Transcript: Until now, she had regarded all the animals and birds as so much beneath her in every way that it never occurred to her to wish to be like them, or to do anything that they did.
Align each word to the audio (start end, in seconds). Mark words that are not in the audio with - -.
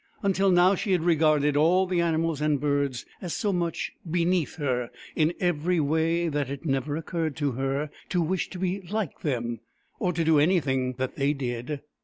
Until 0.23 0.49
now, 0.49 0.73
she 0.73 0.93
had 0.93 1.03
regarded 1.03 1.55
all 1.55 1.85
the 1.85 2.01
animals 2.01 2.41
and 2.41 2.59
birds 2.59 3.05
as 3.21 3.35
so 3.35 3.53
much 3.53 3.91
beneath 4.09 4.55
her 4.55 4.89
in 5.15 5.31
every 5.39 5.79
way 5.79 6.27
that 6.27 6.49
it 6.49 6.65
never 6.65 6.95
occurred 6.97 7.35
to 7.35 7.51
her 7.51 7.91
to 8.09 8.19
wish 8.19 8.49
to 8.49 8.57
be 8.57 8.81
like 8.89 9.19
them, 9.19 9.59
or 9.99 10.11
to 10.11 10.23
do 10.23 10.39
anything 10.39 10.93
that 10.93 11.17
they 11.17 11.33
did. 11.33 11.81